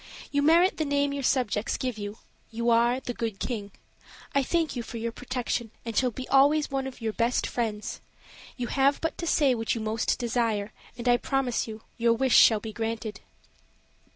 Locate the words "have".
8.65-8.99